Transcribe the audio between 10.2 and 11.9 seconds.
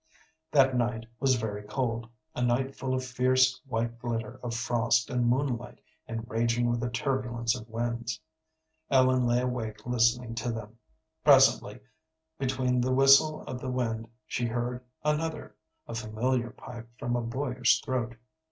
to them. Presently